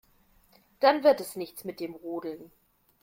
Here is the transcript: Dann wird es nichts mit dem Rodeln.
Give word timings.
Dann 0.79 1.03
wird 1.03 1.19
es 1.21 1.35
nichts 1.35 1.63
mit 1.63 1.79
dem 1.79 1.93
Rodeln. 1.93 2.51